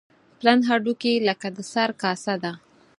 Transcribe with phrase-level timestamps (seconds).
[0.39, 2.53] پلن هډوکي لکه د سر کاسه ده.